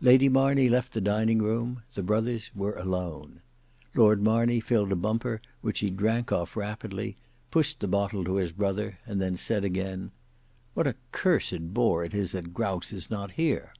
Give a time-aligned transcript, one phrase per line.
[0.00, 3.40] Lady Marney left the dining room; the brothers were alone.
[3.96, 7.16] Lord Marney filled a bumper, which he drank off rapidly,
[7.50, 10.12] pushed the bottle to his brother, and then said again,
[10.74, 13.72] "What a cursed bore it is that Grouse is not here."